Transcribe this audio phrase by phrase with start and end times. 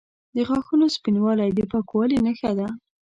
[0.35, 2.67] د غاښونو سپینوالی د پاکوالي نښه ده.